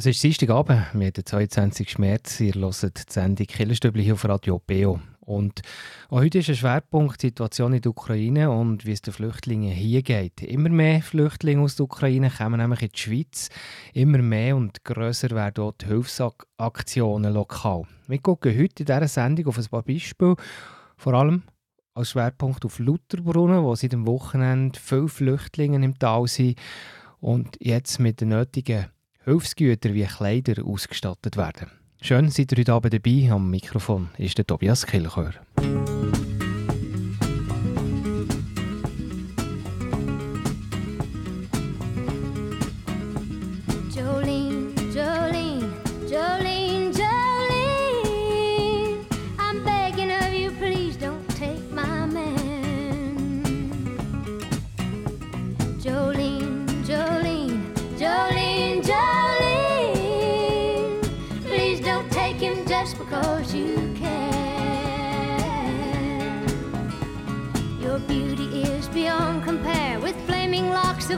[0.00, 1.98] Es ist Dienstagabend, wir haben den 22.
[1.98, 2.40] März.
[2.40, 4.98] Ihr hört die Sendung Killerstübli auf Radio BO.
[5.20, 5.60] Und
[6.08, 9.70] auch heute ist ein Schwerpunkt die Situation in der Ukraine und wie es den Flüchtlingen
[9.70, 10.40] hier geht.
[10.40, 13.50] Immer mehr Flüchtlinge aus der Ukraine kommen nämlich in die Schweiz.
[13.92, 17.82] Immer mehr und grösser werden auch die Hilfsaktionen lokal.
[18.08, 20.36] Wir gucken heute in dieser Sendung auf ein paar Beispiele,
[20.96, 21.42] vor allem
[21.92, 26.58] als Schwerpunkt auf Lutherbrunnen, wo seit dem Wochenende viele Flüchtlinge im Tal sind
[27.20, 28.86] und jetzt mit den nötigen
[29.24, 31.70] Hilfsgüter wie Kleider ausgestattet werden.
[32.00, 33.30] Schön, seid ihr heute Abend dabei.
[33.30, 35.34] Am Mikrofon ist der Tobias Kilchör.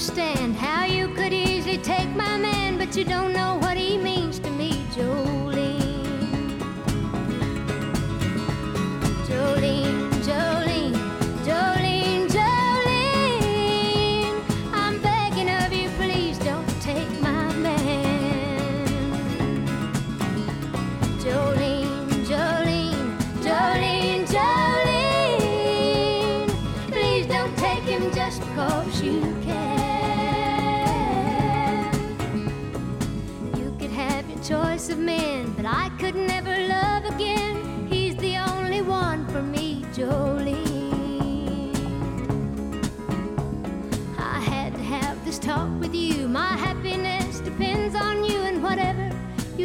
[0.00, 3.69] Understand how you could easily take my man, but you don't know what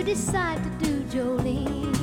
[0.05, 1.94] decide to do, Jolene.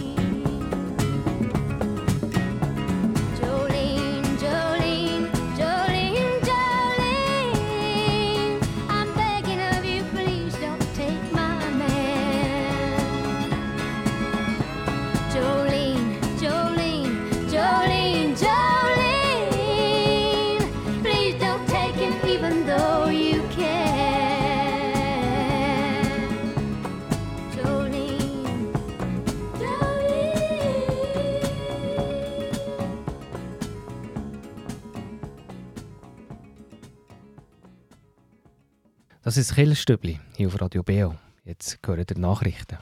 [39.32, 41.14] Das ist Killerstübli hier auf Radio Beo.
[41.42, 42.76] Jetzt hören die Nachrichten.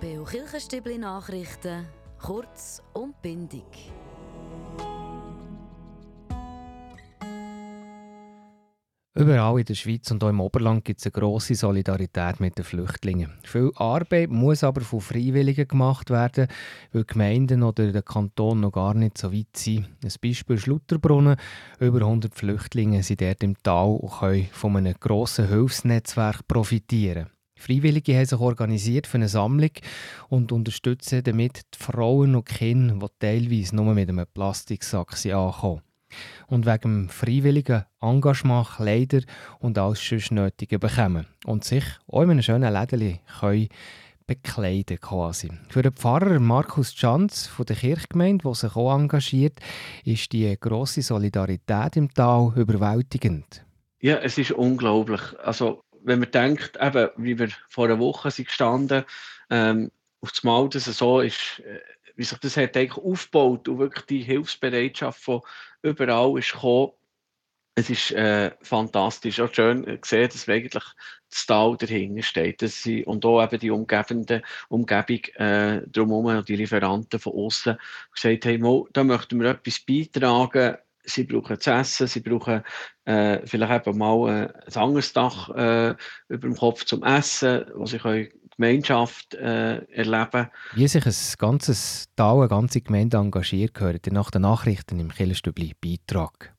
[0.00, 1.86] Beo Kirchenstübli Nachrichten,
[2.20, 3.92] kurz und bindig.
[9.22, 12.64] Überall in der Schweiz und auch im Oberland gibt es eine grosse Solidarität mit den
[12.64, 13.30] Flüchtlingen.
[13.44, 16.48] Viel Arbeit muss aber von Freiwilligen gemacht werden,
[16.90, 19.86] weil Gemeinden oder der Kanton noch gar nicht so weit sind.
[20.02, 21.36] Ein Beispiel ist Lutherbrunnen.
[21.78, 27.28] Über 100 Flüchtlinge sind dort im Tal und können von einem grossen Hilfsnetzwerk profitieren.
[27.56, 29.70] Freiwillige haben sich organisiert für eine Sammlung
[30.30, 35.82] und unterstützen damit die Frauen und Kinder, die teilweise nur mit einem Plastiksack ankommen
[36.46, 39.20] und wegen freiwilligen Engagement Kleider
[39.58, 43.68] und alles sonst Nötige bekommen und sich auch in einem schönen Lädeli können
[44.26, 45.50] bekleiden quasi.
[45.68, 49.60] Für den Pfarrer Markus Schanz von der Kirchgemeinde, der sich auch engagiert,
[50.04, 53.64] ist die grosse Solidarität im Tal überwältigend.
[54.00, 55.20] Ja, es ist unglaublich.
[55.42, 59.04] Also wenn man denkt, eben, wie wir vor einer Woche sind gestanden,
[59.50, 61.80] ähm, auf das Mal, dass es so ist, äh,
[62.16, 65.40] wie sich das hat eigentlich aufgebaut und wirklich die Hilfsbereitschaft von
[65.82, 66.92] überall ist gekommen.
[67.74, 70.84] Es ist äh, fantastisch, auch schön gesehen, dass eigentlich
[71.30, 72.60] das Tal dahinter steht.
[72.60, 77.78] Dass sie, und auch eben die umgebende Umgebung äh, drumherum die Lieferanten von außen
[78.14, 82.62] gesagt haben, da möchten wir etwas beitragen, sie brauchen zu essen, sie brauchen
[83.06, 85.94] äh, vielleicht eben mal äh, ein anderes Dach äh,
[86.28, 90.48] über dem Kopf zum Essen, wo sie können Gemeinschaft äh, erleben.
[90.74, 95.10] Wie sich ein ganzes Tal, eine ganze Gemeinde engagiert, gehört ihr nach den Nachrichten im
[95.10, 96.54] Killerstübli Beitrag.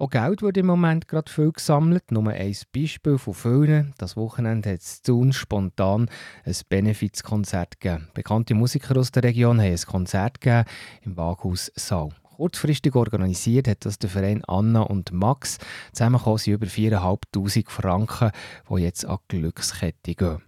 [0.00, 2.10] Auch Geld wird im Moment gerade viel gesammelt.
[2.10, 3.92] Nur ein Beispiel von vielen.
[3.98, 6.08] Das Wochenende hat es zu uns spontan
[6.46, 8.08] ein Benefizkonzert gegeben.
[8.14, 10.64] Bekannte Musiker aus der Region haben ein Konzert gegeben
[11.02, 12.14] im Waghaus Saal.
[12.40, 15.58] Kurzfristig organisiert hat das der Verein Anna und Max.
[15.92, 18.30] Zusammen sind über 4'500 Franken,
[18.70, 20.40] die jetzt an die Glückskette gehen.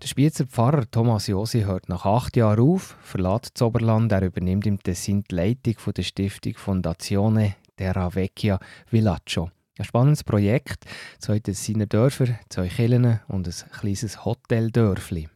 [0.00, 4.12] Der Spitzer Pfarrer Thomas Josi hört nach acht Jahren auf, verlässt das Oberland.
[4.12, 8.58] Er übernimmt im Tessin die Leitung der Stiftung Fondazione Terra Vecchia
[8.90, 9.50] Villaggio.
[9.78, 10.86] Ein spannendes Projekt,
[11.18, 15.28] zwei Tessiner Dörfer, zwei Kirchen und ein kleines Hoteldörfli.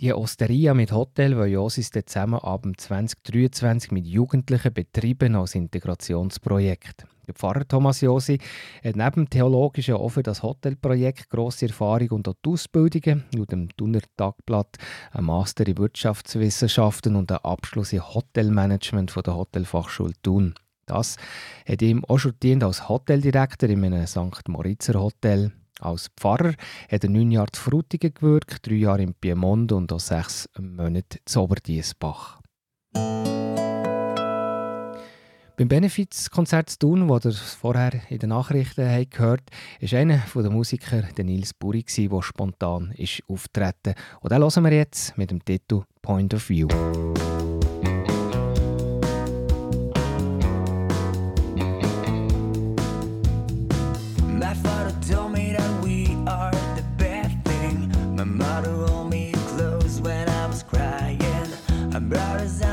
[0.00, 7.04] Die Osteria mit Hotel will Josis zusammen ab 2023 mit Jugendlichen betreiben als Integrationsprojekt.
[7.26, 8.38] Der Pfarrer Thomas Josi
[8.84, 13.76] hat neben dem theologischen für das Hotelprojekt grosse Erfahrung und auch die Ausbildungen, laut dem
[13.76, 14.76] Thuner Tagblatt
[15.10, 20.54] ein Master in Wirtschaftswissenschaften und ein Abschluss in Hotelmanagement von der Hotelfachschule Thun.
[20.86, 21.16] Das
[21.68, 24.46] hat ihm auch schon als Hoteldirektor in einem St.
[24.46, 25.50] Moritzer Hotel.
[25.80, 26.54] Als Pfarrer
[26.90, 31.18] hat er neun Jahre zu Frutigen gewirkt, drei Jahre im Piemont und auch sechs Monate
[31.24, 32.40] zu Oberdiesbach.
[35.58, 39.42] Beim Benefizkonzert tun, das ihr vorher in den Nachrichten gehört
[39.80, 43.22] habt, war einer der Musiker, der Nils Buri, der spontan ist
[44.20, 46.68] Und den hören wir jetzt mit dem Titel Point of View.
[62.08, 62.67] Barry's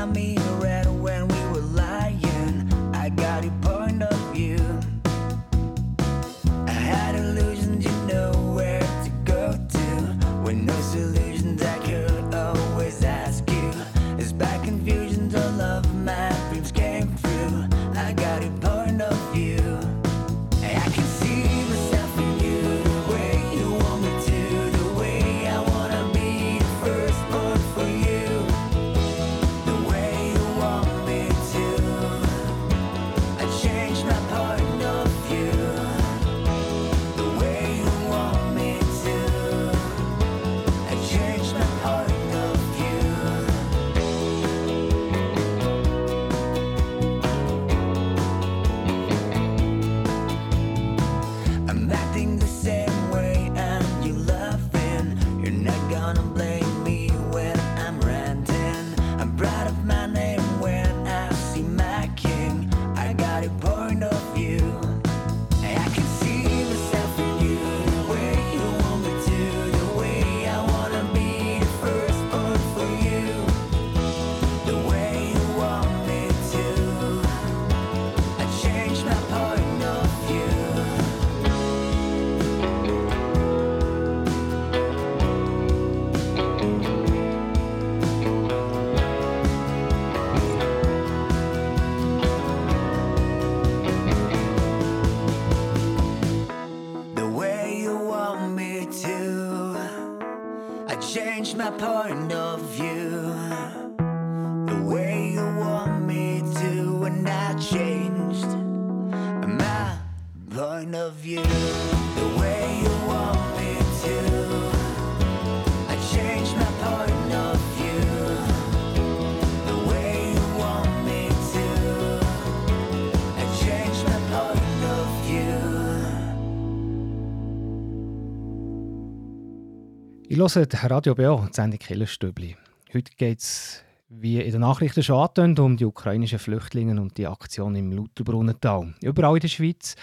[130.38, 132.56] Ich höre Radio BO, die Sendung Killerstübli.
[132.92, 137.26] Heute geht es, wie in den Nachrichten schon angetönt, um die ukrainischen Flüchtlinge und die
[137.26, 138.92] Aktion im Lauterbrunnental.
[139.00, 139.96] Überall in der Schweiz,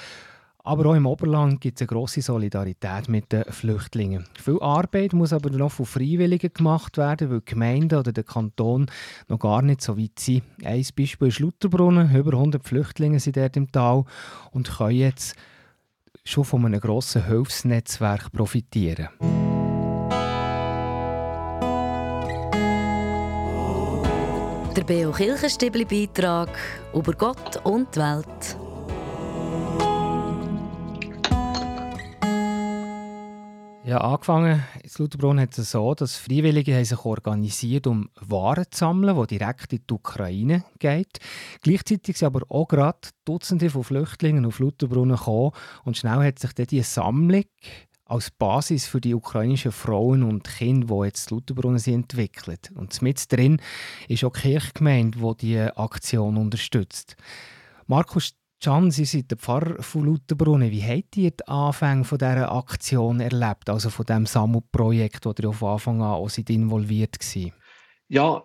[0.64, 4.26] aber auch im Oberland gibt es eine grosse Solidarität mit den Flüchtlingen.
[4.34, 8.88] Viel Arbeit muss aber noch von Freiwilligen gemacht werden, weil die Gemeinde oder der Kanton
[9.28, 10.42] noch gar nicht so weit sind.
[10.64, 12.16] Ein Beispiel ist Lauterbrunnen.
[12.16, 14.06] Über 100 Flüchtlinge sind dort im Tal
[14.50, 15.36] und können jetzt
[16.26, 19.10] schon von einem grossen Hilfsnetzwerk profitieren.
[24.76, 26.50] Der Beo Kirchenstibli Beitrag
[26.96, 28.58] über Gott und die Welt.
[33.86, 38.80] Ja, angefangen in Lauterbrunn hat es so, dass Freiwillige haben sich organisiert, um Waren zu
[38.80, 41.20] sammeln, die direkt in die Ukraine geht.
[41.62, 45.52] Gleichzeitig sind aber auch gerade Dutzende von Flüchtlingen auf Lauterbrunnen gekommen
[45.84, 47.44] und schnell hat sich diese Sammlung
[48.14, 52.72] als Basis für die ukrainischen Frauen und Kinder, die jetzt Lutherbrunnen sind, entwickelt.
[52.76, 53.60] Und mit drin
[54.08, 57.16] ist auch die Kirchgemeinde, die diese Aktion unterstützt.
[57.88, 60.72] Markus Can, Sie sind der Pfarrer von Lutherbrunnen.
[60.72, 65.74] Wie habt ihr Anfänge von dieser Aktion erlebt, also von diesem Sammelprojekt, wo ihr von
[65.74, 67.52] Anfang an auch involviert war?
[68.10, 68.44] Ja,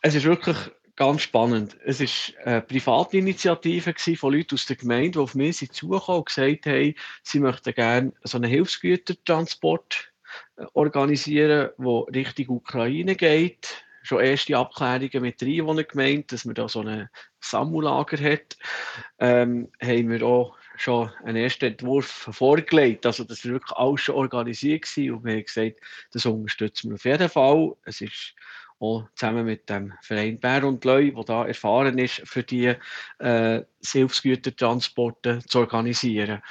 [0.00, 0.56] es ist wirklich
[1.00, 1.78] ganz spannend.
[1.82, 6.66] Es war eine Privatinitiative von Leuten aus der Gemeinde, die auf mich zugekommen und gesagt
[6.66, 10.12] haben, sie möchten gerne so einen Hilfsgütertransport
[10.58, 13.82] äh, organisieren, der Richtung Ukraine geht.
[14.02, 17.08] Schon erste Abklärungen mit der Einwohnergemeinde, dass man da so ein
[17.40, 18.58] Sammellager hat,
[19.20, 23.06] ähm, haben wir auch schon einen ersten Entwurf vorgelegt.
[23.06, 25.76] Also das war wirklich alles schon organisiert gewesen und wir haben gesagt,
[26.12, 27.72] das unterstützen wir auf jeden Fall.
[27.84, 28.34] Es ist
[28.80, 32.74] auch zusammen mit dem Verein Bär und Leu, der da erfahren ist, für die
[33.18, 36.42] äh, Hilfsgütertransporte zu organisieren.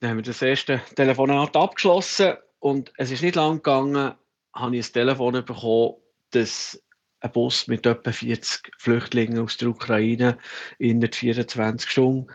[0.00, 4.14] Dann haben wir das erste Telefonat abgeschlossen und es ist nicht lang gegangen,
[4.54, 5.94] habe ich ein Telefon bekommen,
[6.30, 6.82] dass
[7.20, 10.38] ein Bus mit etwa 40 Flüchtlingen aus der Ukraine
[10.78, 12.32] in 24 Stunden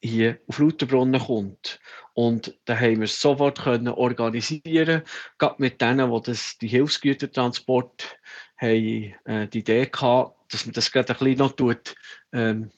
[0.00, 1.80] hier auf Lauterbrunnen kommt.
[2.14, 5.02] Und da haben wir es sofort können organisieren
[5.38, 8.18] gerade mit denen, die das, die Hilfsgütertransport
[8.56, 11.94] haben, äh, die Idee gehabt, dass man das gerade ein bisschen noch tut,
[12.32, 12.70] ähm,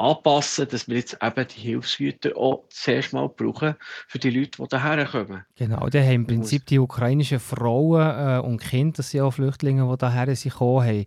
[0.00, 3.74] anpassen, dass wir jetzt eben die Hilfsgüter auch zuerst mal brauchen
[4.08, 5.44] für die Leute, die hierher kommen.
[5.56, 9.82] Genau, da haben im Prinzip die ukrainischen Frauen äh, und Kinder, das sind auch Flüchtlinge,
[9.82, 11.04] die hierher sind, gekommen, haben,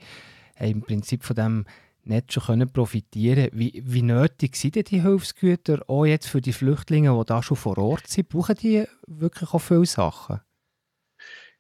[0.57, 1.65] haben im Prinzip von dem
[2.05, 6.53] nicht schon können profitieren wie, wie nötig sind denn die Hilfsgüter auch jetzt für die
[6.53, 8.29] Flüchtlinge, die da schon vor Ort sind?
[8.29, 10.41] Brauchen die wirklich auch viele Sachen?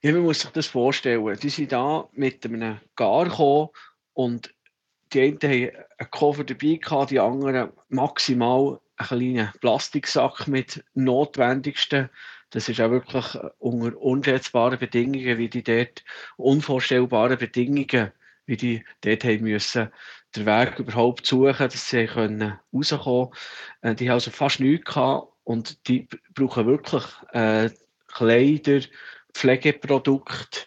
[0.01, 1.37] Ja, man muss sich das vorstellen.
[1.41, 3.69] Die sind da mit einem Gar gekommen
[4.13, 4.53] und
[5.13, 12.09] die einen haben einen Koffer dabei gehabt, die anderen maximal einen kleinen Plastiksack mit Notwendigsten.
[12.49, 13.25] Das ist auch wirklich
[13.59, 16.03] unter unschätzbaren Bedingungen, wie die dort
[16.37, 18.11] unvorstellbaren Bedingungen,
[18.45, 19.89] wie die dort haben müssen
[20.35, 23.29] den Weg überhaupt suchen, dass sie können rauskommen
[23.81, 23.93] können.
[23.93, 27.69] Äh, die haben also fast nichts gehabt und die brauchen wirklich äh,
[28.07, 28.81] Kleider,
[29.33, 30.61] Pflegeprodukte,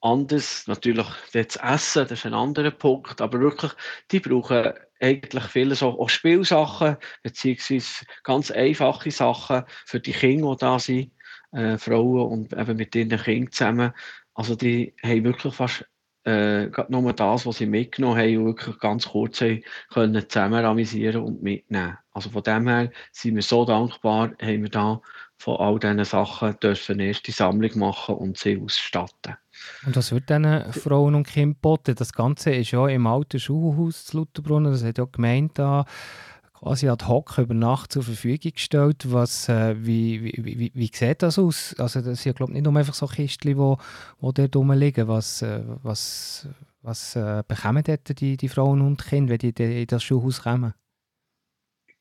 [0.00, 3.72] anders natürlich das Essen, das ist ein anderer Punkt, aber wirklich,
[4.10, 10.58] die brauchen eigentlich viele so auch Spielsachen, beziehungsweise ganz einfache Sachen für die Kinder, die
[10.58, 11.12] da sind,
[11.52, 13.92] äh, Frauen und eben mit ihren Kindern zusammen.
[14.34, 15.84] Also die haben wirklich fast
[16.28, 21.96] äh, nur das, was sie mitgenommen haben, wirklich ganz kurz haben, zusammen amüsieren und mitnehmen.
[22.12, 25.00] Also von dem her sind wir so dankbar, haben wir da
[25.38, 29.36] von all diesen Sachen dürfen eine erste Sammlung machen und sie ausstatten.
[29.86, 31.94] Und was wird diesen Frauen und Kindern geboten?
[31.94, 35.84] Das Ganze ist ja im alten Schulhaus zu Lutherbrunnen, das hat ja gemeint da
[36.58, 39.12] quasi ad hoc über Nacht zur Verfügung gestellt.
[39.12, 41.74] Was, äh, wie, wie, wie, wie sieht das aus?
[41.78, 43.78] Also das sind glaube nicht nur einfach so Kistchen, die wo,
[44.20, 45.08] wo dort rumliegen.
[45.08, 46.48] Was, äh, was,
[46.82, 50.74] was äh, bekommen dort die, die Frauen und Kinder, wenn die in das Schulhaus kommen?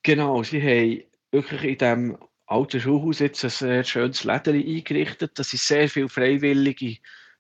[0.04, 5.38] Genau, sie haben wirklich in diesem alten Schulhaus jetzt ein sehr schönes Läden eingerichtet.
[5.38, 6.98] Das sind sehr viele Freiwillige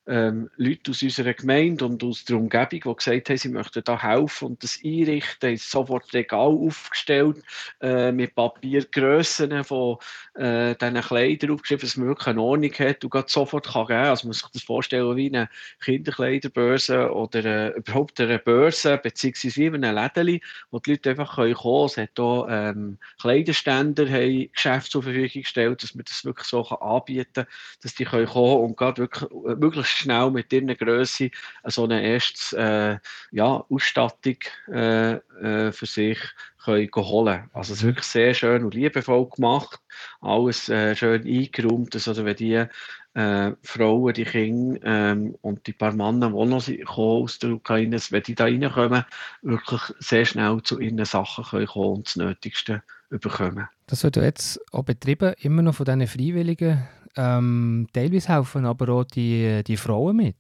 [0.07, 4.01] ähm, Leute aus unserer Gemeinde und aus der Umgebung, die gesagt haben, sie möchten da
[4.01, 7.43] helfen und das einrichten, haben sofort Regal aufgestellt
[7.81, 9.97] äh, mit Papiergrössen von
[10.35, 13.99] äh, diesen Kleidern aufgeschrieben, dass man wirklich eine Ordnung hat und gerade sofort kann geben.
[13.99, 15.49] Also man muss sich das vorstellen wie eine
[15.81, 21.53] Kinderkleiderbörse oder äh, überhaupt eine Börse, beziehungsweise wie eine Lädeli, wo die Leute einfach kommen
[21.53, 21.85] können.
[21.85, 26.63] Es hat hier ähm, Kleiderständer, haben Geschäfte zur Verfügung gestellt, dass man das wirklich so
[26.63, 27.47] anbieten kann,
[27.81, 31.31] dass die können kommen und gerade wirklich äh, möglichst schnell mit ihrer Größe
[31.65, 33.01] so eine erste
[33.31, 34.37] äh, ja, Ausstattung
[34.71, 36.19] äh, äh, für sich
[36.63, 37.49] können holen.
[37.53, 39.79] Also es ist wirklich sehr schön und liebevoll gemacht,
[40.21, 42.65] alles äh, schön eingeräumt, also wenn die
[43.13, 48.23] äh, Frauen, die Kinder ähm, und die paar Männer, die noch aus der Ukraine, wenn
[48.23, 49.05] die da reinkommen,
[49.41, 53.67] wirklich sehr schnell zu ihren Sachen kommen und das Nötigste bekommen.
[53.87, 56.87] Das wird jetzt auch betrieben, immer noch von diesen Freiwilligen
[57.17, 60.35] ähm, teilweise helfen aber auch die, die Frauen mit.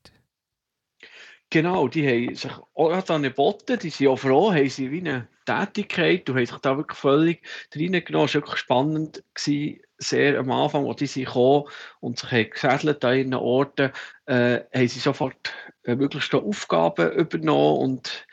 [1.49, 6.27] Genau, die haben sich auch angeboten, die sind auch froh, haben sie wie eine Tätigkeit,
[6.27, 7.41] du hast sich da wirklich völlig
[7.73, 11.63] reingenommen, es war wirklich spannend, gewesen, sehr am Anfang, als die sind gekommen
[12.01, 13.91] und sich haben gesättelt an ihren Orten,
[14.25, 15.53] äh, haben sie sofort
[15.85, 18.27] äh, möglichst Aufgaben übernommen und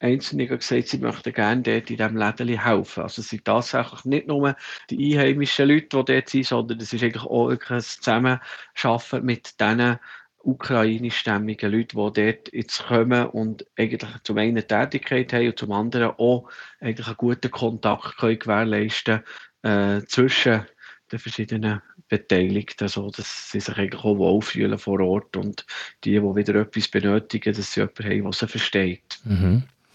[0.00, 3.02] Einzelne gesagt, sie möchten gerne dort in diesem Läden helfen.
[3.02, 4.56] Also sind tatsächlich nicht nur
[4.90, 9.98] die einheimischen Leute, die dort sind, sondern es ist eigentlich auch ein Zusammenarbeiten mit diesen
[10.44, 16.12] ukrainischstämmigen Leuten, die dort jetzt kommen und eigentlich zum einen Tätigkeit haben und zum anderen
[16.16, 16.48] auch
[16.80, 19.20] eigentlich einen guten Kontakt können gewährleisten
[19.62, 20.64] äh, zwischen
[21.10, 25.66] den verschiedenen Beteiligten, so dass sie sich eigentlich auch wohlfühlen vor Ort und
[26.04, 29.20] die, die wieder etwas benötigen, dass sie jemanden haben, der sie versteht.
[29.24, 29.64] Mhm.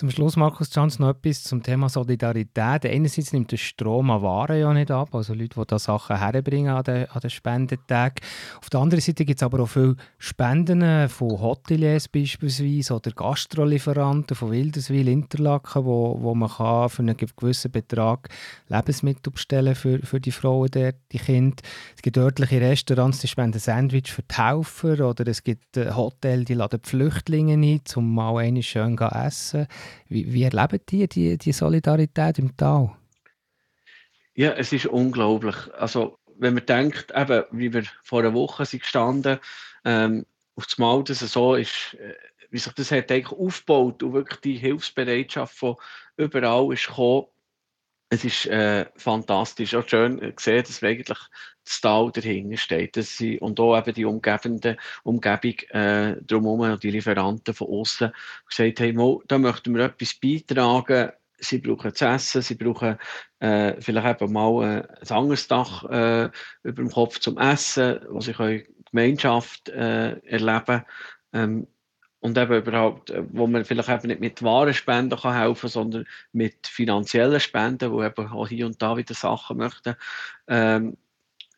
[0.00, 2.86] Zum Schluss, Markus Chanz, noch etwas zum Thema Solidarität.
[2.86, 6.74] Einerseits nimmt der Strom an Waren ja nicht ab, also Leute, die da Sachen herbringen
[6.74, 8.14] an den, an den Spendentagen.
[8.62, 14.34] Auf der anderen Seite gibt es aber auch viele Spenden von Hoteliers beispielsweise oder Gastrolieferanten
[14.34, 18.30] von Wilderswil, Interlaken, wo, wo man kann für einen gewissen Betrag
[18.68, 21.62] Lebensmittel bestellen für, für die Frauen, der, die Kinder.
[21.94, 26.54] Es gibt örtliche Restaurants, die spenden Sandwich für Helfer oder es gibt äh, Hotels, die
[26.54, 29.66] laden Flüchtlinge ein, um mal eine schön zu essen.
[30.08, 32.96] Wie, wie erleben die, die die Solidarität im Tal?
[34.34, 35.56] Ja, es ist unglaublich.
[35.74, 39.38] Also, wenn man denkt, eben, wie wir vor einer Woche sind gestanden,
[39.84, 40.24] ähm,
[40.56, 42.14] auf das Mal, dass es so ist, äh,
[42.50, 45.76] wie sich das hat eigentlich aufgebaut und wirklich die Hilfsbereitschaft von
[46.16, 47.26] überall ist gekommen,
[48.10, 51.18] es ist äh, fantastisch, auch schön gesehen, dass eigentlich
[51.70, 52.96] das Tal dahinter steht.
[52.96, 58.12] Dass sie, und auch eben die umgebende Umgebung äh, drumherum und die Lieferanten von außen
[58.48, 62.98] gesagt haben, da möchten wir etwas beitragen, sie brauchen zu essen, sie brauchen
[63.38, 66.28] äh, vielleicht eben mal äh, ein anderes Dach äh,
[66.62, 70.82] über dem Kopf zum Essen, wo sie können Gemeinschaft äh, erleben
[71.32, 71.66] ähm,
[72.20, 76.66] und eben überhaupt, äh, wo man vielleicht eben nicht mit Warenspenden kann helfen sondern mit
[76.66, 79.94] finanziellen Spenden, wo eben auch hier und da wieder Sachen möchten.
[80.48, 80.96] Ähm,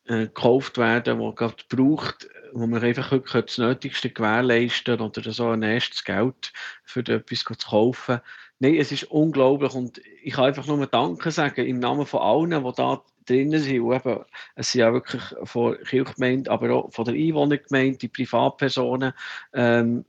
[0.07, 5.51] äh, gekauft werden, die gerade braucht, wo man einfach wirklich das Nötigste gewährleisten oder so
[5.51, 6.53] ein erstes Geld
[6.85, 8.21] für etwas zu kaufen.
[8.59, 12.65] Nein, es ist unglaublich und ich kann einfach nur Danke sagen im Namen von allen,
[12.65, 13.75] die da drinnen sind.
[13.93, 19.13] Eben, es sind ja wirklich von der Kirchgemeinde, aber auch von der Einwohnergemeinde, die Privatpersonen,
[19.53, 20.05] ähm,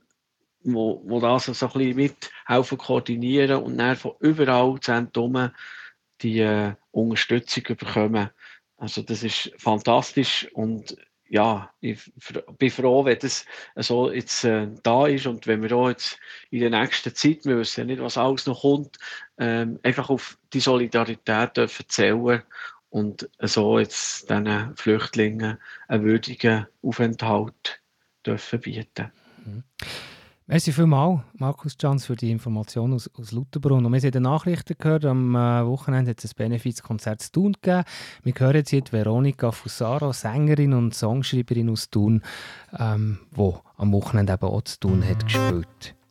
[0.62, 5.52] wo, wo das so ein bisschen mithelfen koordinieren und dann von überall Zentren
[6.22, 8.30] die Unterstützung bekommen.
[8.76, 10.96] Also das ist fantastisch und
[11.28, 12.12] ja, ich
[12.58, 16.18] bin froh, wenn das so jetzt äh, da ist und wenn wir auch jetzt
[16.50, 18.98] in der nächsten Zeit, wir wissen ja nicht, was alles noch kommt,
[19.38, 22.42] ähm, einfach auf die Solidarität dürfen zählen
[22.90, 25.58] und so jetzt diesen Flüchtlingen
[25.88, 27.80] einen würdigen Aufenthalt
[28.24, 29.10] dürfen bieten.
[29.44, 29.64] Mhm.
[30.46, 33.86] Merci vielmals, Markus Jans, für die Information aus, aus Lauterbrunn.
[33.86, 37.84] Und wir haben Nachrichten gehört, am äh, Wochenende hat es ein Benefizkonzert zu Thun gegeben.
[38.24, 42.20] Wir hören jetzt hier Veronika Fusaro, Sängerin und Songschreiberin aus Thun,
[42.78, 45.64] ähm, die am Wochenende eben auch zu Thun hat gespielt.
[45.64, 46.03] Hello,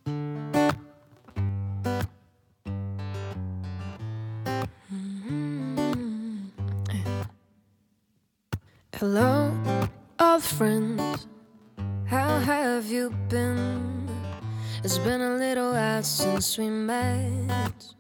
[16.54, 17.96] since we met.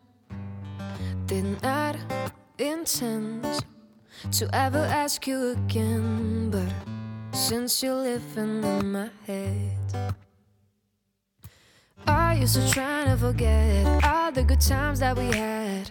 [1.25, 1.97] Did not
[2.59, 3.43] intend
[4.31, 6.71] to ever ask you again, but
[7.35, 10.15] since you're living in my head,
[12.05, 15.89] I used to try to forget all the good times that we had.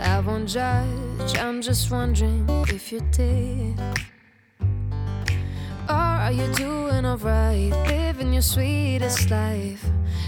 [0.00, 3.78] I won't judge, I'm just wondering if you did.
[5.88, 9.84] Or are you doing alright, living your sweetest life?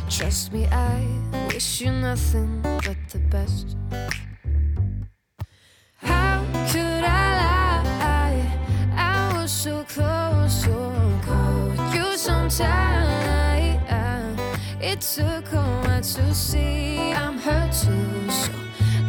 [0.09, 3.77] Trust me, I wish you nothing but the best.
[5.97, 8.43] How could I lie?
[8.97, 11.95] I was so close, so cold.
[11.95, 13.07] You sometimes.
[14.97, 18.31] It took a while to see I'm hurt too.
[18.31, 18.53] So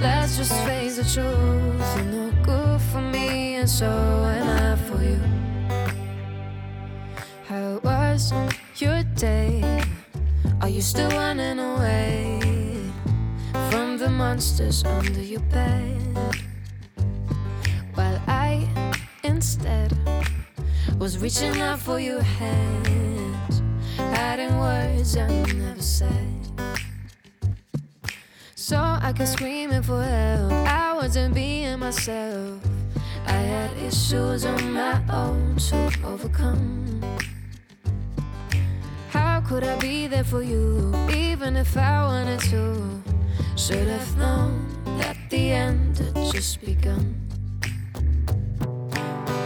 [0.01, 1.95] let's just face the truth.
[1.95, 5.21] You're no good for me, and so am I for you.
[7.45, 8.33] How was
[8.77, 9.66] your day?
[10.61, 12.39] Are you still running away
[13.69, 16.01] from the monsters under your bed?
[17.93, 18.67] While I
[19.23, 19.95] instead
[20.97, 23.61] was reaching out for your hand,
[23.99, 26.11] adding words I never said.
[28.55, 30.51] So I kept screaming for help.
[30.51, 32.59] I wasn't being myself.
[33.27, 36.87] I had issues on my own to overcome.
[39.47, 43.01] Could I be there for you, even if I wanted to?
[43.55, 44.67] Should have known
[44.99, 47.15] that the end had just begun.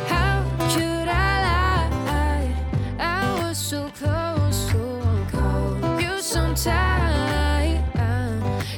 [0.08, 2.56] How could I lie?
[2.98, 6.02] I was so close, so cold.
[6.02, 7.86] You so tight.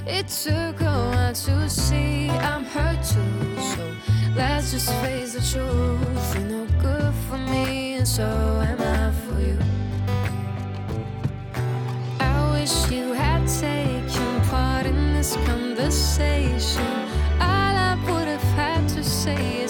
[0.06, 3.62] It took a while to see I'm hurt too.
[3.72, 3.96] So
[4.36, 6.36] let's just face the truth.
[6.36, 8.26] You're no good for me, and so
[8.62, 9.03] am I
[12.94, 16.86] you had taken part in this conversation.
[17.40, 19.63] All I would have had to say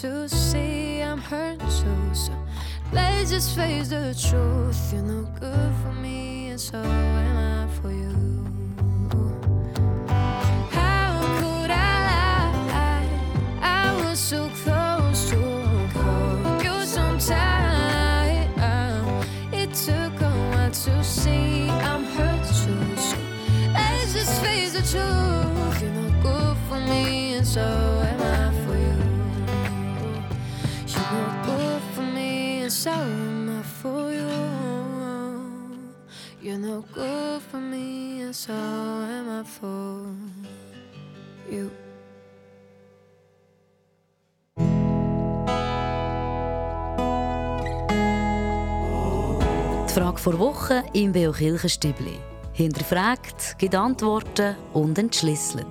[0.00, 2.32] to see I'm hurt too, so
[2.90, 4.92] let's just face the truth.
[4.94, 8.46] You're no good for me, and so am I for you.
[10.70, 11.74] How could I
[12.72, 13.06] lie?
[13.60, 15.36] I was so close to
[15.92, 18.48] call you sometime.
[19.52, 23.18] It took a while to see I'm hurt too, so
[23.74, 25.82] let's just face the truth.
[25.82, 27.99] You're not good for me, and so
[36.80, 40.06] No good for me, and so am I for
[41.50, 41.70] you.
[49.88, 52.18] Die Frage vor Woche im Beo Kirchenstübli.
[52.54, 55.66] Hinterfragt, gibt Antworten und entschlüsselt.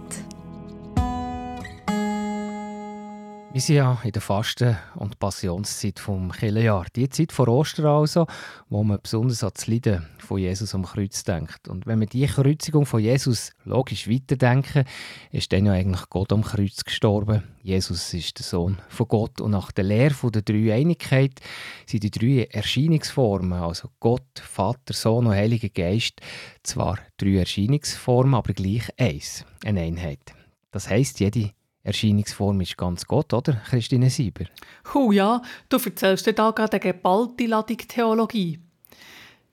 [3.51, 6.85] Wir sind ja in der Fasten- und Passionszeit vom Kirchenjahr.
[6.95, 8.27] Die Zeit vor Ostern also,
[8.69, 11.67] wo man besonders an das Leiden von Jesus am Kreuz denkt.
[11.67, 14.85] Und wenn wir die Kreuzigung von Jesus logisch weiterdenken,
[15.31, 17.41] ist dann ja eigentlich Gott am Kreuz gestorben.
[17.63, 21.39] Jesus ist der Sohn von Gott und nach der Lehre der Dreieinigkeit
[21.87, 26.21] sind die drei Erscheinungsformen, also Gott, Vater, Sohn und Heiliger Geist,
[26.61, 30.35] zwar drei Erscheinungsformen, aber gleich eins, eine Einheit.
[30.69, 31.49] Das heißt, jede
[31.89, 34.45] Erscheinungsform ist ganz Gott, oder, Christine Sieber?
[34.93, 38.59] Huh, ja, du erzählst dir da gerade eine geballte Ladung Theologie.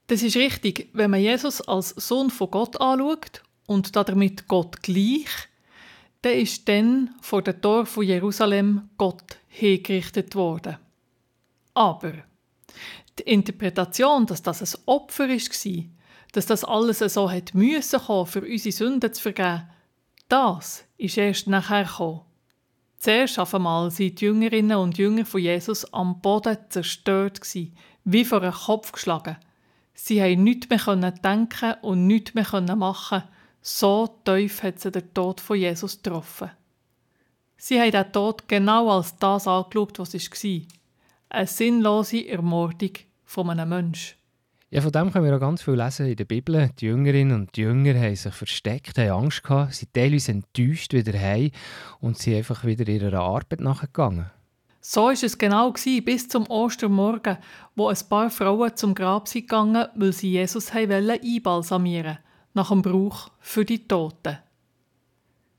[0.06, 5.28] Das ist richtig, wenn man Jesus als Sohn von Gott anschaut und damit Gott gleich,
[6.22, 10.76] dann ist dann vor dem Tor von Jerusalem Gott hingerichtet worden.
[11.72, 12.12] Aber
[13.18, 15.84] die Interpretation, dass das ein Opfer war,
[16.32, 19.70] dass das alles so hat müssen für unsere Sünden zu vergeben,
[20.28, 22.25] das ist erst nachher gekommen.
[22.98, 27.40] Zuerst einmal sind die Jüngerinnen und Jünger von Jesus am Boden zerstört
[28.04, 29.36] wie vor einen Kopf geschlagen.
[29.94, 33.22] Sie haben nichts mehr denken und nichts mehr machen.
[33.60, 36.50] So tief hat sie der Tod von Jesus getroffen.
[37.56, 40.60] Sie haben den Tod genau als das angeschaut, was es war.
[41.30, 42.92] Eine sinnlose Ermordung
[43.24, 44.16] von einem Menschen.
[44.68, 46.70] Ja, von dem können wir auch ganz viel lesen in der Bibel.
[46.80, 51.16] Die Jüngerinnen und die Jünger haben sich versteckt, haben Angst gehabt, sind teilweise enttäuscht wieder
[51.16, 51.52] heim
[52.00, 54.30] und sind einfach wieder ihrer Arbeit nachgegangen.
[54.80, 57.38] So war es genau bis zum Ostermorgen,
[57.76, 62.18] wo ein paar Frauen zum Grab sind gegangen, weil sie Jesus einbalsamieren
[62.54, 64.38] nach dem Brauch für die Toten.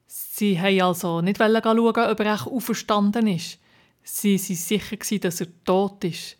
[0.07, 3.59] Sie wollten also nicht schauen, ob er auferstanden ist.
[4.03, 6.37] Sie waren sicher, dass er tot ist.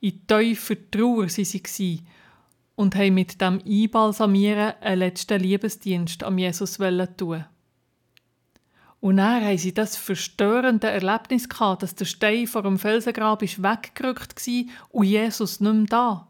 [0.00, 2.02] In tiefer Trauer waren sie
[2.74, 6.78] und haben mit dem Einbalsamieren einen letzten Liebesdienst am Jesus
[7.16, 7.44] tun.
[9.00, 14.64] Und dann haben sie das verstörende Erlebnis dass der Stein vor dem Felsengrab weggerückt war
[14.90, 16.28] und Jesus nicht mehr da.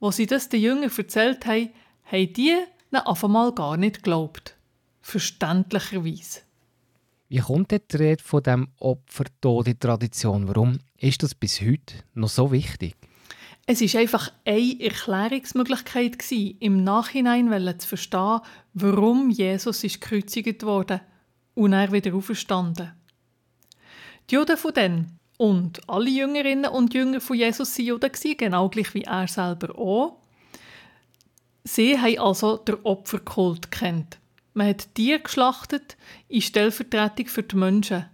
[0.00, 1.70] Wo sie das den Jüngern erzählt haben,
[2.04, 2.50] haben die
[2.92, 4.56] ihn auf einmal gar nicht geglaubt.
[5.02, 6.40] Verständlicherweise.
[7.30, 10.48] Wie kommt die Rede von dem Opfertod in Tradition?
[10.48, 12.94] Warum ist das bis heute noch so wichtig?
[13.66, 18.40] Es ist einfach eine Erklärungsmöglichkeit gewesen, im Nachhinein zu verstehen,
[18.72, 21.02] warum Jesus ist gekreuzigt wurde
[21.52, 22.94] und er wieder auferstanden.
[24.30, 28.94] Die Juden von dann und alle Jüngerinnen und Jünger von Jesus waren Juden, genau gleich
[28.94, 30.16] wie er selber auch.
[31.64, 34.18] Sie haben also den Opferkult kennt.
[34.58, 38.06] Man hat Tiere geschlachtet in Stellvertretung für die Menschen.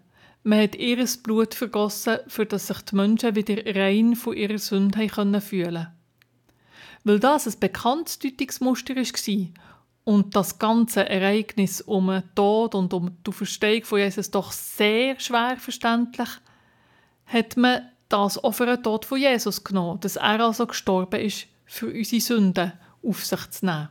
[0.43, 5.09] Man hat ihr Blut vergossen, für dass sich die Menschen wieder rein von ihrer Sünde
[5.09, 5.87] fühlen konnten.
[7.05, 9.47] Weil das ein bekanntes Deutungsmuster war
[10.05, 15.19] und das ganze Ereignis um den Tod und um die Verstehung von Jesus doch sehr
[15.19, 16.29] schwer verständlich,
[17.25, 21.47] hat man das auch für den Tod von Jesus genommen, dass er also gestorben ist,
[21.65, 23.89] für unsere Sünden auf sich zu nehmen.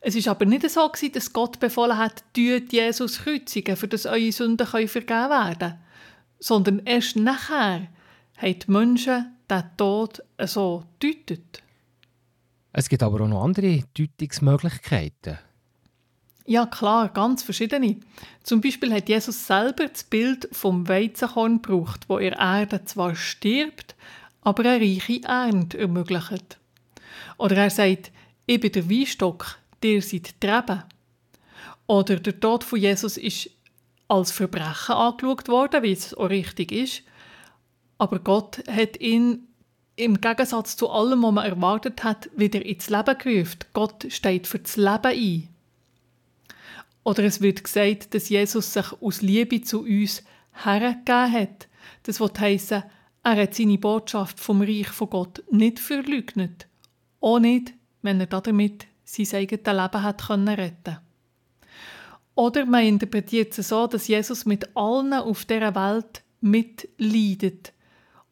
[0.00, 4.32] Es ist aber nicht so, dass Gott befohlen hat, tut Jesus kreuzigen, für dass eure
[4.32, 5.78] Sünden vergeben werden können.
[6.38, 7.88] Sondern erst nachher
[8.36, 11.62] haben die Menschen den Tod so deutet.
[12.72, 15.38] Es gibt aber auch noch andere Deutungsmöglichkeiten.
[16.46, 17.96] Ja, klar, ganz verschiedene.
[18.42, 23.94] Zum Beispiel hat Jesus selber das Bild vom Weizenkorn gebraucht, wo er Erde zwar stirbt,
[24.42, 26.58] aber eine reiche Ernte ermöglicht.
[27.36, 28.12] Oder er sagt,
[28.46, 30.82] ich bin der Weinstock, der seid die Reben.
[31.86, 33.50] Oder der Tod von Jesus ist
[34.08, 37.02] als Verbrechen angeschaut worden, wie es auch richtig ist.
[37.98, 39.48] Aber Gott hat ihn
[39.96, 43.58] im Gegensatz zu allem, was man erwartet hat, wieder ins Leben gerufen.
[43.72, 45.48] Gott steht für das Leben ein.
[47.02, 50.22] Oder es wird gesagt, dass Jesus sich aus Liebe zu uns
[50.64, 51.68] hergegeben hat.
[52.02, 52.84] Das will heissen,
[53.22, 56.66] er hat seine Botschaft vom Reich von Gott nicht verleugnet.
[57.20, 60.98] Auch nicht, wenn er damit sein eigenes Leben hat können retten
[62.34, 67.72] Oder man interpretiert es so, dass Jesus mit allen auf dieser Welt mitleidet.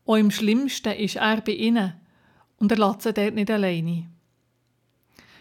[0.04, 1.94] Auch im Schlimmsten ist er bei ihnen
[2.58, 4.08] und er lässt sie dort nicht alleine.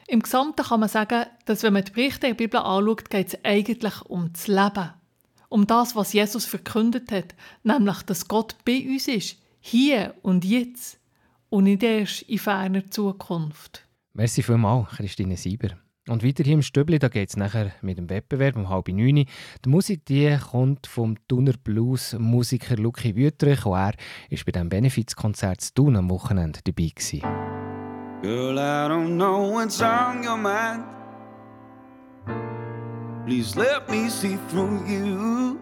[0.07, 3.39] Im Gesamten kann man sagen, dass wenn man die Berichte der Bibel anschaut, geht es
[3.43, 4.93] eigentlich um das Leben.
[5.49, 10.99] Um das, was Jesus verkündet hat, nämlich, dass Gott bei uns ist, hier und jetzt
[11.49, 13.84] und nicht erst in ferner Zukunft.
[14.17, 15.71] Merci vielmals, Christine Sieber.
[16.07, 19.25] Und weiter hier im Stübli, da geht es nachher mit dem Wettbewerb um halb neun.
[19.25, 23.65] Die Musik die kommt vom Thuner Blues Musiker Lucky Wüttrich.
[23.65, 23.93] Und er war
[24.29, 26.91] bei diesem Benefizkonzert zu Thun am Wochenende dabei.
[26.95, 27.19] Gewesen.
[28.21, 30.85] Girl, I don't know what's on your mind.
[33.25, 35.59] Please let me see through you.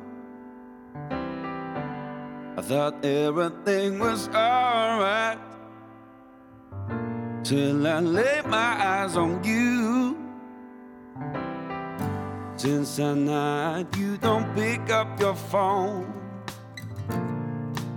[2.56, 5.53] I thought everything was alright
[7.44, 10.18] till I lay my eyes on you.
[12.56, 16.14] Since that night, you don't pick up your phone,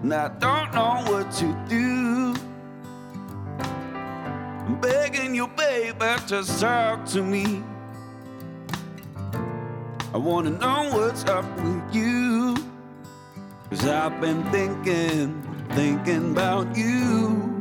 [0.03, 2.35] and I don't know what to do.
[4.67, 7.63] I'm begging you, baby, just talk to me.
[10.13, 12.57] I wanna know what's up with you.
[13.71, 17.56] Cause I've been thinking, thinking about you.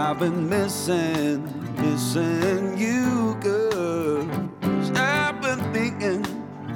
[0.00, 1.42] I've been missing,
[1.74, 4.22] missing you, girl.
[4.94, 6.22] I've been thinking,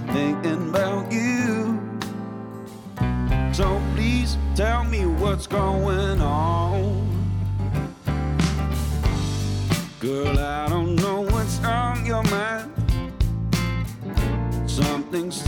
[0.09, 1.81] thinking about you.
[3.53, 7.09] So please tell me what's going on.
[10.01, 12.73] Girl, I don't know what's on your mind.
[14.69, 15.41] Something's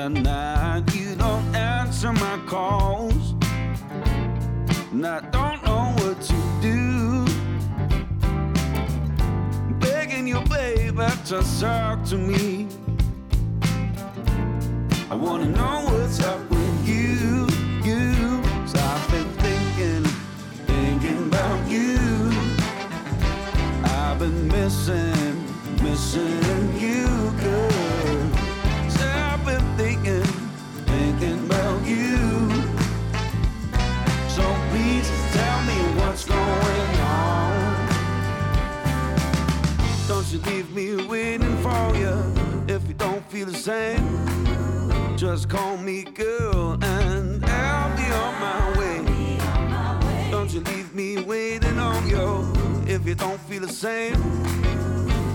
[0.00, 3.34] That night, you don't answer my calls.
[4.92, 7.26] And I don't know what to do.
[9.78, 12.66] Begging you, baby, just talk to me.
[15.10, 16.50] I wanna know what's up
[40.46, 42.14] leave me waiting for you
[42.68, 44.02] if you don't feel the same.
[45.16, 50.30] Just call me girl and I'll be on my way.
[50.30, 52.52] Don't you leave me waiting on you
[52.86, 54.14] if you don't feel the same.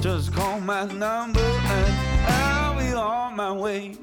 [0.01, 1.93] Just call my number and
[2.27, 3.97] I'll be on my way.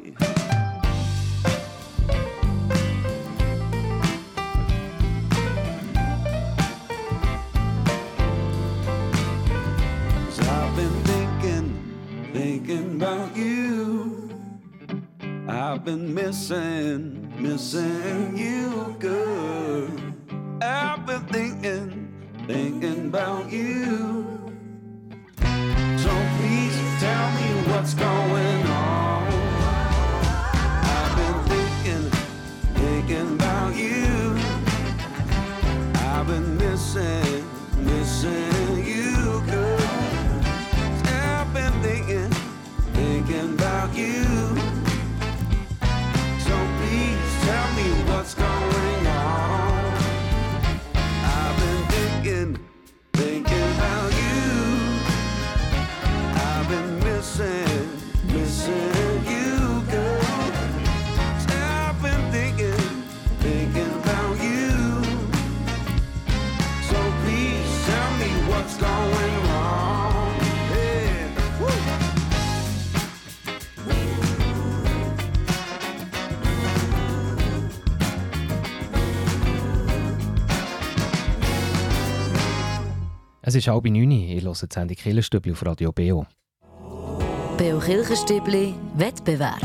[12.64, 14.30] Thinking, about you.
[15.48, 19.88] I've been missing, missing you, girl.
[20.62, 24.52] I've been thinking, thinking about you.
[25.98, 29.26] So please tell me what's going on.
[30.94, 32.10] I've been thinking,
[32.74, 34.36] thinking about you.
[35.94, 37.44] I've been missing,
[37.84, 38.51] missing
[43.94, 44.41] you.
[83.52, 86.24] Es ist halb neun, ich höre die Sendung Killerstübli auf Radio BO.
[87.58, 89.60] Beo Kirchenstübli Wettbewerb.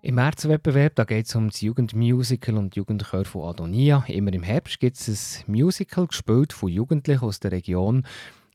[0.00, 4.04] Im Märzwettbewerb da geht es um das Jugendmusical und Jugendchor von Adonia.
[4.08, 8.06] Immer im Herbst gibt es ein Musical, gespielt von Jugendlichen aus der Region.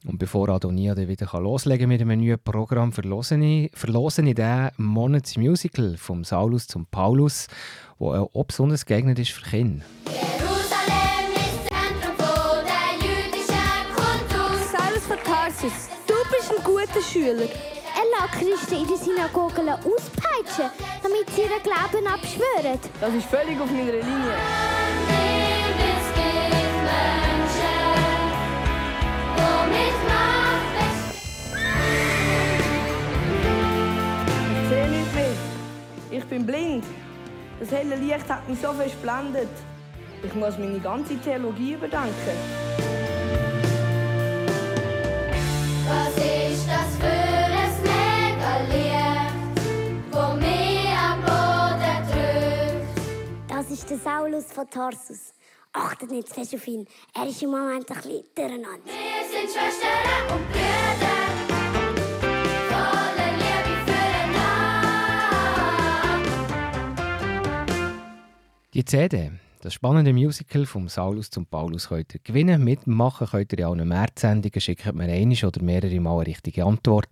[0.08, 4.72] Und bevor Adonia dann wieder loslegen mit einem neuen Programm, verlosen ich, verlosen ich den
[4.78, 7.46] Monatsmusical vom Saulus zum Paulus,
[8.00, 9.86] wo auch besonders geeignet ist für Kinder.
[15.56, 17.44] Tarsus, du bist ein guter Schüler.
[17.44, 20.70] Er lässt Christen in den Synagogen auspeitschen,
[21.02, 22.80] damit sie ihren Glauben abschwören.
[23.00, 24.36] Das ist völlig auf meiner Linie.
[34.62, 35.32] Ich sehe nicht mehr.
[36.12, 36.86] Ich bin blind.
[37.60, 39.50] Das helle Licht hat mich so versblendet.
[40.24, 43.05] Ich muss meine ganze Theologie überdenken.
[53.48, 55.34] Das ist der Saulus von Tarsus.
[55.74, 56.88] Achtet nicht zu fest auf ihn.
[57.14, 58.86] Er ist im Moment ein bisschen durcheinander.
[58.86, 61.18] Wir sind Schwestern und Brüder,
[62.70, 64.56] voller Liebe füreinander.
[68.74, 69.32] Die CD,
[69.66, 72.64] das spannende Musical vom Saulus zum Paulus könnt ihr gewinnen.
[72.64, 74.62] Mitmachen könnt ihr in allen Märzsendungen.
[74.62, 77.08] Schickt mir eine oder mehrere Mal eine richtige Antwort.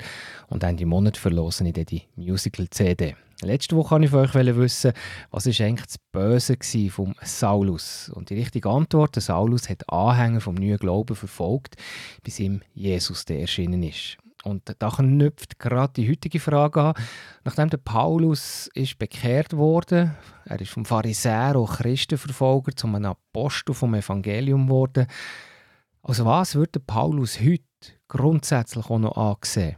[0.50, 3.16] Und Ende Monat verlosen ich dann die Musical-CD.
[3.42, 4.94] Letzte Woche wollte ich von euch wissen,
[5.32, 6.56] was ist eigentlich das Böse
[6.92, 8.10] vom Saulus?
[8.13, 11.76] Und die richtige Antwort, der Saulus hat Anhänger vom neuen Glauben verfolgt,
[12.22, 14.18] bis ihm Jesus der erschienen ist.
[14.43, 16.93] Und da knüpft gerade die heutige Frage an.
[17.45, 23.73] Nachdem der Paulus ist bekehrt wurde, er ist vom Pharisäer und Christenverfolger zu einem Apostel
[23.73, 25.08] vom Evangelium geworden.
[26.01, 27.63] Also was wird der Paulus heute
[28.10, 29.77] grundsätzlich auch noch angesehen?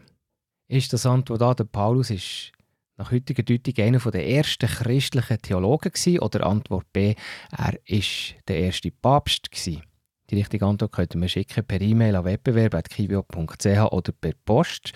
[0.67, 2.51] Ist das Antwort A, der Paulus ist
[2.97, 7.13] nach heutiger Deutung einer der ersten christlichen Theologen gewesen, oder Antwort B,
[7.55, 9.83] er ist der erste Papst gewesen?
[10.31, 14.91] Die richtige Antwort könnt ihr mir schicken per E-Mail an wettbewerb.kibio.ch oder per Post.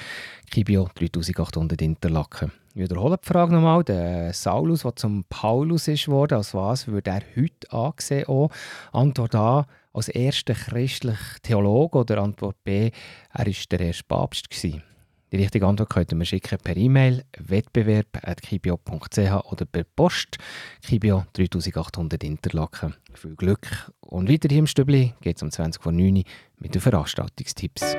[0.49, 2.51] Kibio 3800 Interlaken.
[2.73, 3.83] Ich wiederhole die Frage nochmal.
[3.83, 8.27] Der Saulus, der zum Paulus ist worden, als was würde er heute angesehen?
[8.27, 8.49] Auch?
[8.91, 12.91] Antwort A, als erster christlicher Theologe oder Antwort B,
[13.31, 14.49] er war der erste Papst.
[14.49, 14.83] Gewesen.
[15.31, 20.37] Die richtige Antwort könnt ihr mir schicken per E-Mail wettbewerb.kibio.ch oder per Post
[20.81, 22.95] Kibio 3800 Interlaken.
[23.13, 26.23] Viel Glück und weiter hier im Stübli geht es um 20 vor 9 Uhr
[26.57, 27.95] mit den Veranstaltungstipps.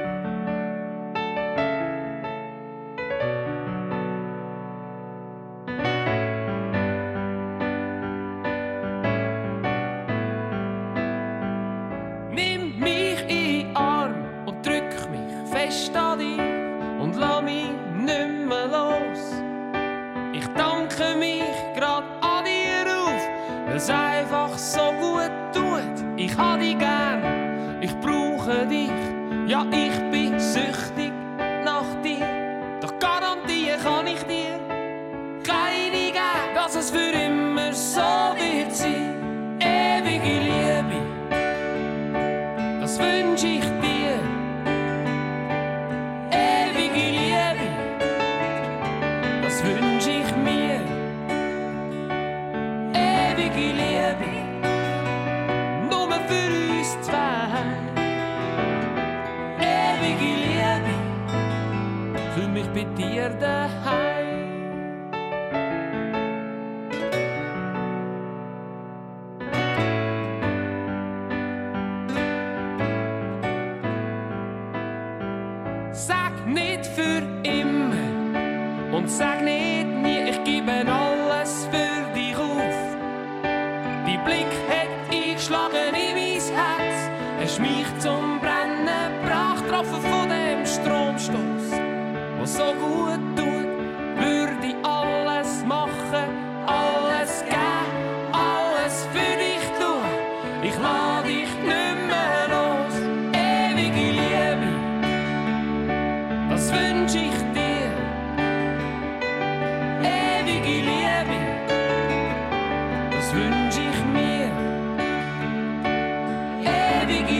[117.10, 117.39] beginning.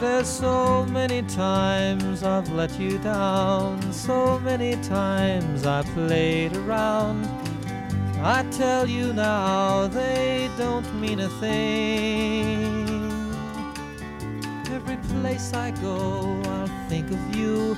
[0.00, 7.26] There's so many times I've let you down, so many times I played around.
[8.22, 12.88] I tell you now, they don't mean a thing.
[14.72, 17.76] Every place I go, I'll think of you.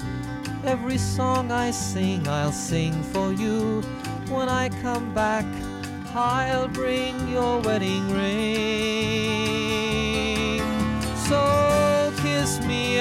[0.65, 3.83] Every song I sing, I'll sing for you.
[4.29, 5.45] When I come back,
[6.15, 8.53] I'll bring your wedding ring.
[11.29, 11.82] So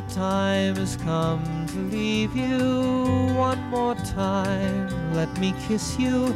[0.00, 2.58] the time has come to leave you
[3.36, 4.88] one more time.
[5.14, 6.34] Let me kiss you,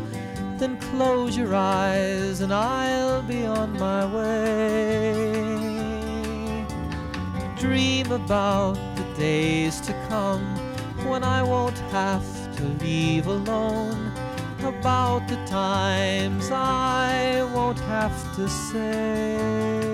[0.58, 5.44] then close your eyes, and I'll be on my way.
[7.58, 10.44] Dream about the days to come
[11.08, 14.12] when I won't have to leave alone.
[14.62, 19.93] About the times I won't have to say.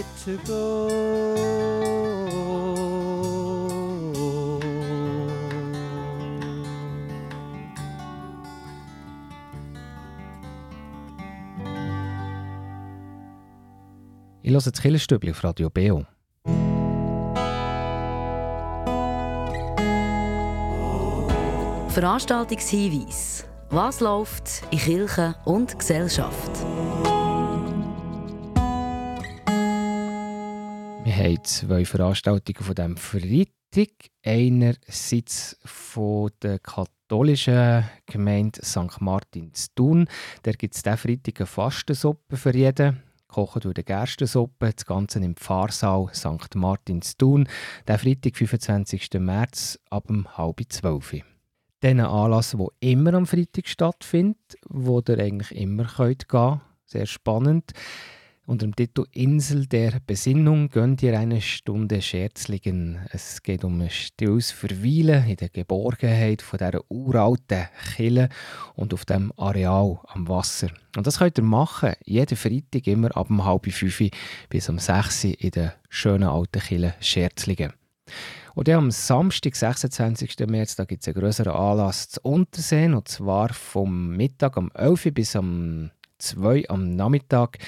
[0.00, 0.88] Hate to go.
[14.42, 16.06] Ich höre das Killerstübli auf Radio Beo.
[21.88, 23.44] Veranstaltungshinweis.
[23.68, 26.50] Was läuft in Kirche und Gesellschaft?
[31.20, 34.10] Haben zwei Veranstaltungen von diesem Freitag.
[34.24, 39.00] Einerseits von der katholischen Gemeinde St.
[39.00, 40.08] Martin Thun.
[40.42, 43.02] Da gibt es diesen Freitag eine Fastensuppe für jeden.
[43.28, 46.54] Kochen durch die Gerstensuppe, das Ganze im Pfarrsaal St.
[46.56, 47.48] Martin zu Thun.
[47.86, 49.10] Der Freitag, 25.
[49.20, 51.14] März, ab halb zwölf.
[51.82, 57.72] Ein Anlass, der immer am Freitag stattfindet, wo ihr eigentlich immer könnt gehen Sehr spannend.
[58.46, 62.98] Unter dem Titel Insel der Besinnung gönnt ihr eine Stunde Scherzlingen.
[63.12, 68.28] Es geht um ein stilles Verweilen in der Geborgenheit von dieser uralten Kille
[68.74, 70.68] und auf dem Areal am Wasser.
[70.96, 74.02] Und das könnt ihr machen, jeden Freitag immer ab um halb fünf
[74.48, 77.72] bis um sechs in der schönen alten Kille Scherzlingen.
[78.54, 80.38] Und dann am Samstag, 26.
[80.48, 85.12] März, gibt es einen größeren Anlass zu Unterseen, und zwar vom Mittag um 11 Uhr
[85.12, 87.58] bis um 2 Uhr am Nachmittag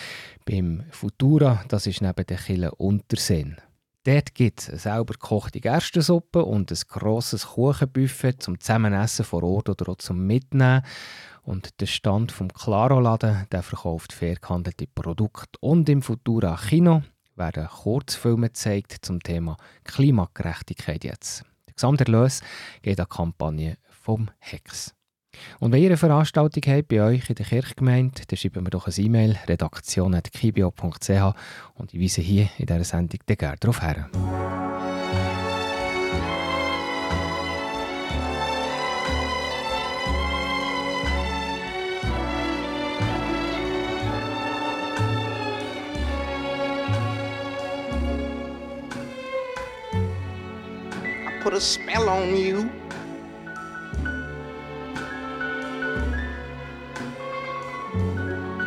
[0.44, 3.56] beim Futura, das ist neben der Kille Unterseen.
[4.04, 9.68] Dort gibt es eine selber gekochte Gerstensuppe und ein grosses Kuchenbuffet zum Zusammenessen vor Ort
[9.68, 10.82] oder auch zum Mitnehmen.
[11.42, 15.58] Und der Stand vom Claro-Laden der verkauft fair gehandelte Produkte.
[15.60, 17.02] Und im Futura Kino
[17.36, 21.44] werden Kurzfilme gezeigt zum Thema Klimagerechtigkeit jetzt.
[21.68, 22.40] Der Gesamterlös
[22.82, 24.94] geht an die Kampagne vom Hex.
[25.60, 28.86] Und wenn ihr eine Veranstaltung habt bei euch in der Kirchgemeinde, dann schreibt mir doch
[28.86, 31.34] eine E-Mail redaktion.kibio.ch
[31.74, 34.08] und ich weise hier in dieser Sendung gerne darauf her.
[51.42, 52.81] Put a spell on you.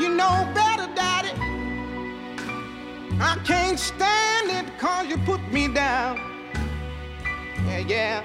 [0.00, 1.28] You know better, Daddy.
[3.20, 6.16] I can't stand it cause you put me down.
[7.66, 8.24] Yeah, yeah.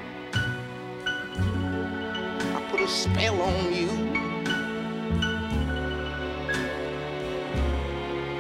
[2.56, 3.90] I put a spell on you.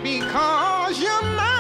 [0.01, 1.54] Because you're mine.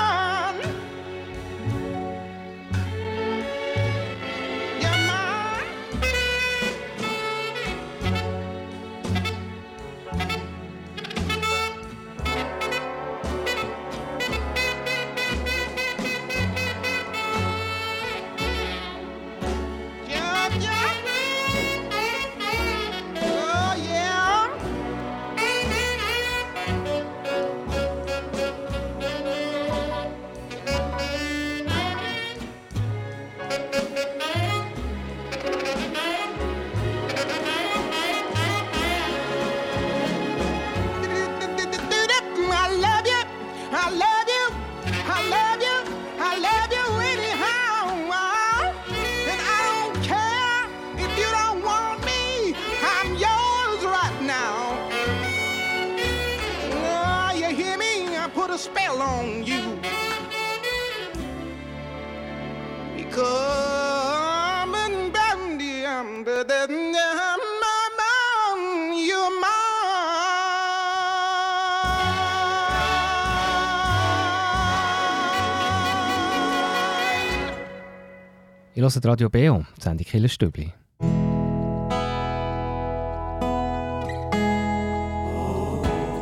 [78.77, 80.73] Ich höre Radio Beo, die Sendung Killerstübli.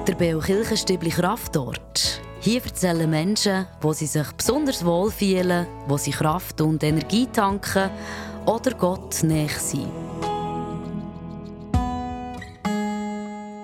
[0.07, 2.21] Der Beo Kirchenstübli Kraftort.
[2.41, 7.89] Hier erzählen Menschen, wo sie sich besonders wohl fühlen, wo sie Kraft und Energie tanken
[8.45, 9.89] oder Gott näher sind.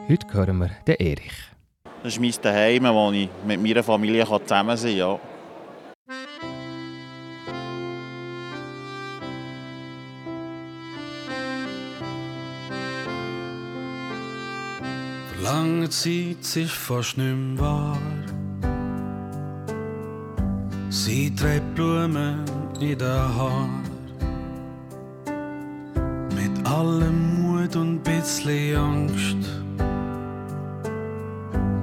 [0.09, 1.33] Heute hören wir den Erich.
[2.01, 4.97] Das ist mein Zuhause, wo ich mit meiner Familie zusammen sein kann.
[4.97, 5.19] Ja.
[15.89, 17.97] Lange Zeit ist fast nicht wahr.
[20.91, 22.45] Sie trägt Blumen
[22.79, 23.69] in den Haar.
[26.35, 29.49] Mit allem Mut und bisschen Angst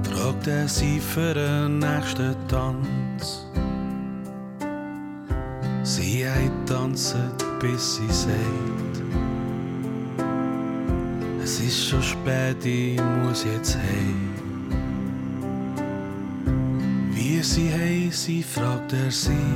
[0.03, 3.45] tragt er sie für den nächsten Tanz.
[5.83, 7.17] Sie hat tanzt,
[7.59, 8.86] bis sie sagt,
[11.47, 14.33] es ist schon spät, ich muss jetzt heim.
[17.13, 19.47] Wie sie heisst, fragt er sie.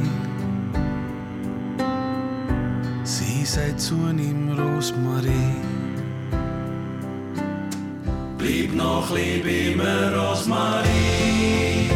[3.03, 3.95] Sie sagt zu
[4.27, 5.57] ihm Rosmarie.
[8.37, 11.89] Bleib noch lieb immer Rosmarie.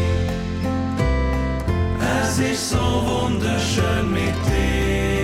[2.19, 5.14] Es ist so wunderschön mit dir.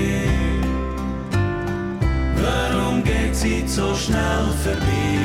[3.41, 5.17] Sie so schnell vorbei?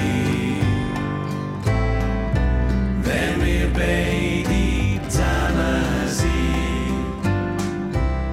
[3.03, 7.25] Wenn wir beide zusammen sind.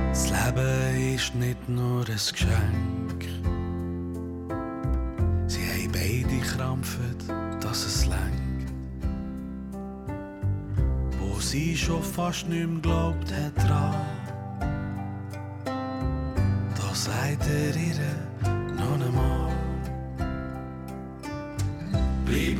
[0.09, 3.25] Das Leben ist nicht nur ein Geschenk.
[5.47, 7.17] Sie haben beide krampfen,
[7.59, 8.71] dass es längt.
[11.19, 13.95] Wo sie schon fast nicht mehr glaubt hat dran.
[15.65, 18.62] Da sagt er ihr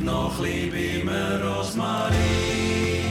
[0.04, 3.04] Noch lieb immer Rosmarie.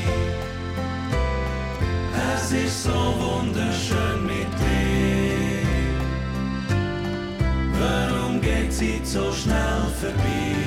[2.36, 5.66] Es ist so wunderschön mit dir.
[7.80, 10.63] Warum geht sie so schnell vorbei?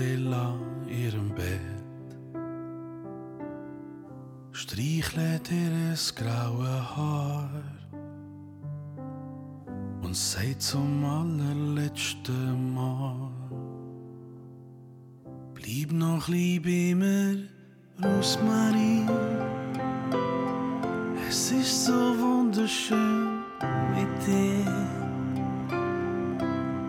[0.00, 2.08] Still an ihrem Bett.
[4.52, 7.50] Streichelt ihr graue Haar.
[10.02, 13.30] Und sagt zum allerletzten Mal:
[15.54, 17.34] Bleib noch lieb immer,
[18.02, 19.06] Rosmarie.
[21.28, 23.40] Es ist so wunderschön
[23.94, 24.64] mit dir.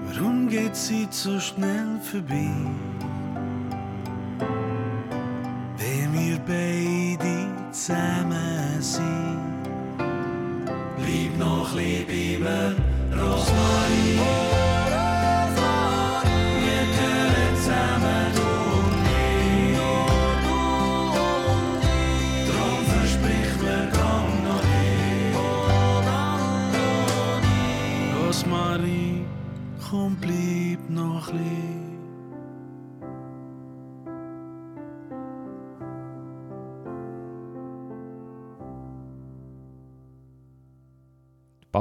[0.05, 2.51] Warum geht sie so schnell vorbei?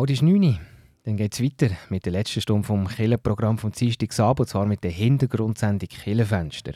[0.01, 0.59] Bald ist 9 Uhr.
[1.05, 4.83] Dann geht es weiter mit der letzten Stunde vom Killenprogramm vom Dienstagsabend, und zwar mit
[4.83, 6.73] der Hintergrundsendung Killenfenster.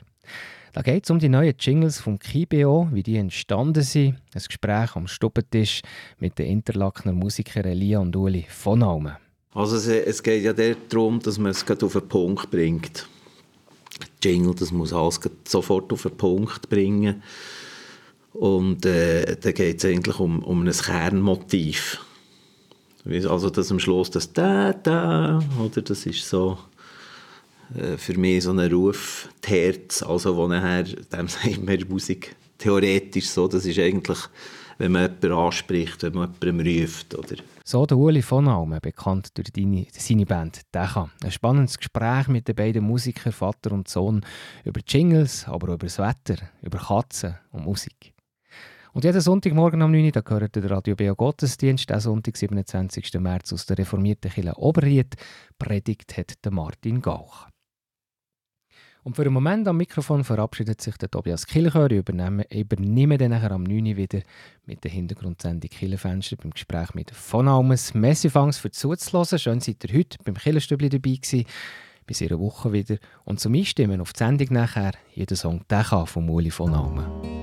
[0.74, 4.16] Da geht es um die neuen Jingles vom KIBO, wie die entstanden sind.
[4.34, 5.80] Ein Gespräch am Stuppentisch
[6.18, 9.16] mit den Interlakener Musikern Elia und Uli von Almen.
[9.54, 13.08] Also es, es geht ja darum, dass man es auf den Punkt bringt.
[14.22, 15.18] Jingle, das muss alles
[15.48, 17.22] sofort auf den Punkt bringen.
[18.34, 22.04] Und äh, da geht es eigentlich um, um ein Kernmotiv.
[23.06, 26.58] Also das am Schluss, das da, da, oder das ist so
[27.76, 33.28] äh, für mich so ein Ruf, Herz, also wo nachher, dem sagt man Musik theoretisch
[33.28, 34.18] so, das ist eigentlich,
[34.78, 39.36] wenn man jemanden anspricht, wenn man jemanden ruft, oder So der Uli von Almen, bekannt
[39.36, 41.10] durch deine, seine Band Decha.
[41.22, 44.24] Ein spannendes Gespräch mit den beiden Musikern, Vater und Sohn,
[44.64, 48.13] über Jingles, aber auch über das Wetter, über Katzen und Musik.
[48.94, 53.14] Und jeden Sonntagmorgen um 9 Uhr, da gehört der Radio Beo Gottesdienst, der Sonntag, 27.
[53.14, 55.16] März aus der reformierten Kirche Oberried.
[55.58, 57.48] Predigt hat der Martin Gauch.
[59.02, 61.90] Und für einen Moment am Mikrofon verabschiedet sich der Tobias Kilchör.
[61.90, 63.84] Ich übernehme, übernehme dann nachher am 9.
[63.84, 64.20] Uhr wieder
[64.64, 67.94] mit der Hintergrundsendung Killenfenster beim Gespräch mit von Almes.
[67.94, 69.40] Messi fangs für zuzuhören.
[69.40, 71.46] Schön seid ihr heute beim Killenstübli dabei gewesen.
[72.06, 72.98] Bis in einer Woche wieder.
[73.24, 77.33] Und zum Einstimmen auf die Sendung nachher jeder Song «Decha» von Muli von Almen.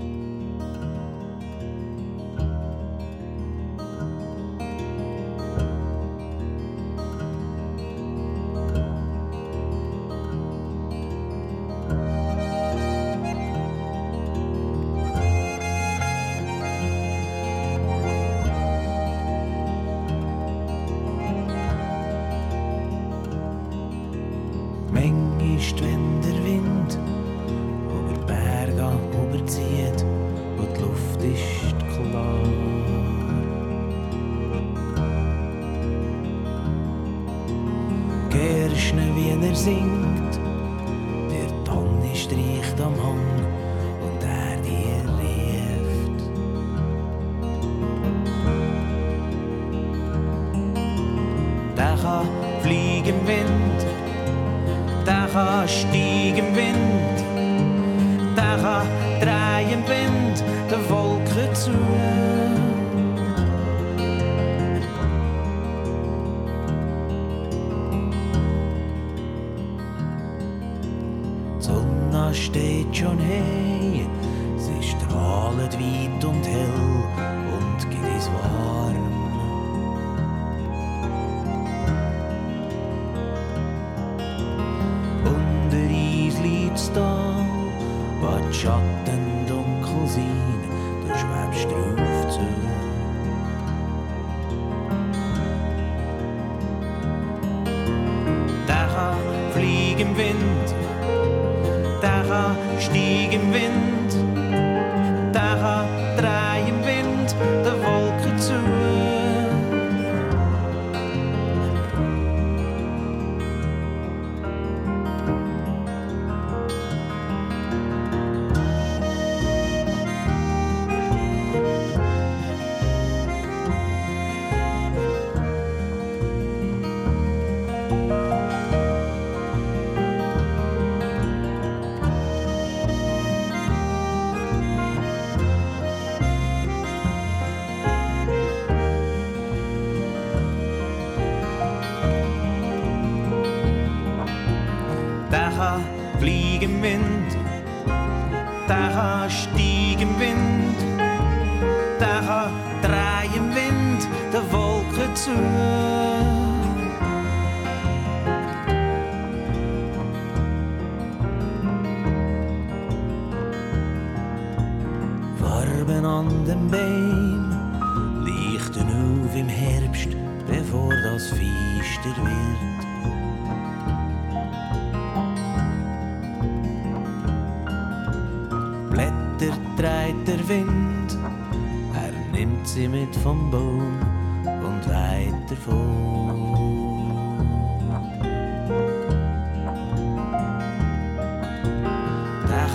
[88.61, 90.50] Wo die Schatten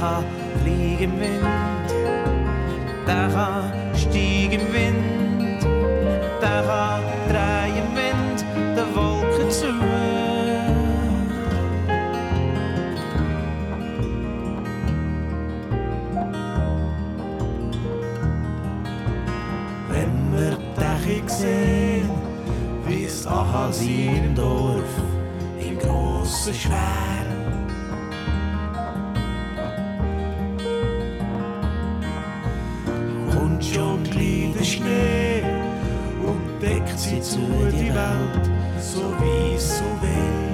[0.07, 0.25] Der kann
[0.63, 1.89] fliegen im Wind,
[3.09, 5.63] der kann steigen im Wind,
[6.41, 8.39] der kann drehen im Wind,
[8.77, 9.67] der Wolken zu.
[19.91, 22.11] Wenn wir Dächer sehen,
[22.87, 24.83] wie es Ahasi im Dorf,
[25.59, 27.26] im grossen Schwer.
[37.31, 37.41] Zu
[37.72, 38.51] die Welt,
[38.81, 40.46] so wie so weh.